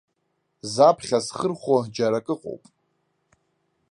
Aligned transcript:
Заԥхьа 0.73 1.19
схырхәо, 1.25 1.77
џьара 1.95 2.19
акыҟоуп. 2.21 2.63